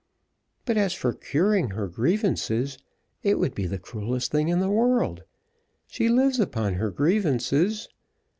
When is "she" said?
5.85-6.09